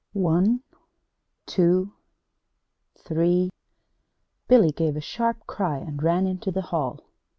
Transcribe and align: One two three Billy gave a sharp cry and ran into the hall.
One 0.13 0.63
two 1.45 1.93
three 2.97 3.51
Billy 4.47 4.71
gave 4.71 4.95
a 4.95 4.99
sharp 4.99 5.45
cry 5.45 5.77
and 5.77 6.01
ran 6.01 6.25
into 6.25 6.49
the 6.49 6.63
hall. 6.63 7.05